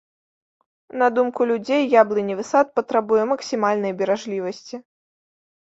[1.01, 4.75] На думку людзей, яблыневы сад патрабуе максімальнай беражлівасці.